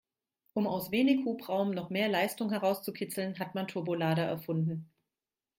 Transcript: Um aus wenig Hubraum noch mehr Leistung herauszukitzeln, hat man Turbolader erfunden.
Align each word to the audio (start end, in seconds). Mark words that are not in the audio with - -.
Um 0.53 0.65
aus 0.65 0.89
wenig 0.89 1.25
Hubraum 1.25 1.69
noch 1.69 1.91
mehr 1.91 2.09
Leistung 2.09 2.49
herauszukitzeln, 2.49 3.37
hat 3.37 3.53
man 3.53 3.67
Turbolader 3.67 4.23
erfunden. 4.25 4.89